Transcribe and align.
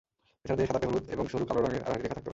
এছাড়া 0.43 0.57
দেহে 0.59 0.69
সাদাটে, 0.69 0.85
হলুদ 0.89 1.03
এবং 1.15 1.25
সরু 1.31 1.43
কালো 1.49 1.59
রঙের 1.63 1.83
আড়াআড়ি 1.85 2.01
রেখা 2.03 2.15
থাকতে 2.15 2.23
পারে। 2.25 2.29